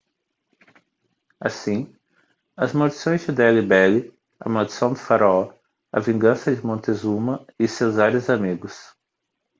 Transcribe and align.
assim 1.39 1.95
as 2.57 2.73
maldições 2.73 3.21
de 3.23 3.31
delhi 3.31 3.61
belly 3.61 4.11
a 4.39 4.49
maldição 4.49 4.93
do 4.93 4.99
faraó 4.99 5.53
a 5.91 5.99
vingança 5.99 6.55
de 6.55 6.65
montezuma 6.65 7.45
e 7.59 7.67
seus 7.67 7.97
vários 7.97 8.27
amigos 8.27 8.95